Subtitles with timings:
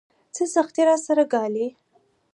[0.35, 1.67] څه سختۍ راسره ګالي.